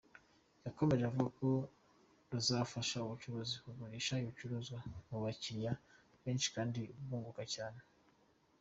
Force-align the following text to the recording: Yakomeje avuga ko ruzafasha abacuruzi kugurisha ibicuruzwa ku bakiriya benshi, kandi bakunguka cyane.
Yakomeje 0.65 1.03
avuga 1.05 1.27
ko 1.39 1.47
ruzafasha 2.31 2.95
abacuruzi 2.99 3.55
kugurisha 3.63 4.13
ibicuruzwa 4.23 4.77
ku 5.07 5.15
bakiriya 5.23 5.73
benshi, 6.23 6.47
kandi 6.55 6.79
bakunguka 7.07 7.43
cyane. 7.55 7.79